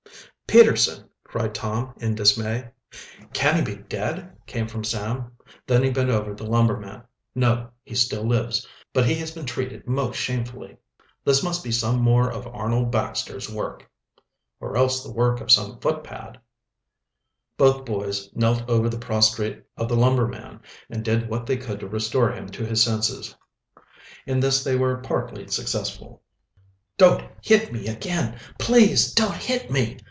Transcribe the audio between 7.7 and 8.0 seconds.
he